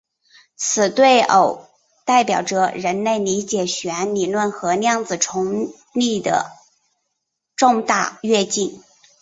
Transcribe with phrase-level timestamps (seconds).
[0.55, 1.67] 此对偶
[2.05, 6.51] 代表着人类理解弦理论和量子重力的
[7.55, 8.81] 重大跃进。